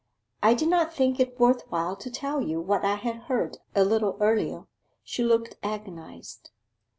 [0.41, 3.85] I did not think it worth while to tell you what I had heard a
[3.85, 4.65] little earlier.'
[5.03, 6.49] She looked agonized.